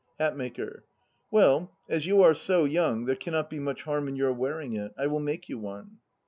[0.19, 0.83] HATMAKER.
[1.29, 4.73] Well, as you are so young there cannot be much harm in your wear ing
[4.73, 4.91] it.
[4.97, 5.99] I will make you one.